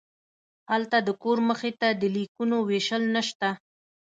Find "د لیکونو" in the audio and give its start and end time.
2.01-2.57